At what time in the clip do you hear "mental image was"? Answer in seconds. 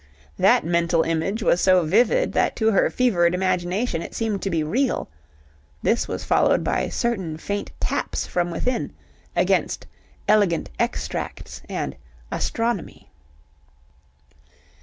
0.65-1.61